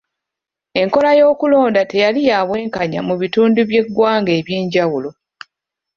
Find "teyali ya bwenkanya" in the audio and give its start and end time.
1.91-2.99